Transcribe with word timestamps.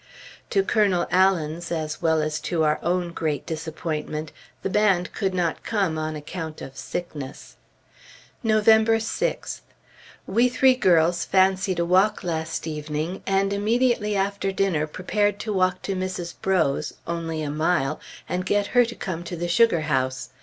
To 0.49 0.63
Colonel 0.63 1.05
Allen's, 1.11 1.71
as 1.71 2.01
well 2.01 2.23
as 2.23 2.39
to 2.39 2.63
our 2.63 2.79
own 2.81 3.11
great 3.11 3.45
disappointment, 3.45 4.31
the 4.63 4.69
band 4.71 5.13
could 5.13 5.31
not 5.35 5.61
come 5.61 5.99
on 5.99 6.15
account 6.15 6.59
of 6.59 6.75
sickness. 6.75 7.55
November 8.41 8.97
6th. 8.97 9.61
We 10.25 10.49
three 10.49 10.73
girls 10.73 11.23
fancied 11.23 11.77
a 11.77 11.85
walk 11.85 12.23
last 12.23 12.65
evening, 12.65 13.21
and 13.27 13.53
immediately 13.53 14.15
after 14.15 14.51
dinner 14.51 14.87
prepared 14.87 15.37
to 15.41 15.53
walk 15.53 15.83
to 15.83 15.95
Mrs. 15.95 16.33
Breaux's, 16.41 16.95
only 17.05 17.43
a 17.43 17.51
mile, 17.51 17.99
and 18.27 18.43
get 18.43 18.65
her 18.73 18.83
to 18.85 18.95
come 18.95 19.23
to 19.25 19.35
the 19.37 19.47
sugar 19.47 19.81
house. 19.81 20.29